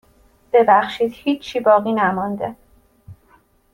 [0.53, 2.55] ببخشید هیچی باقی نمانده.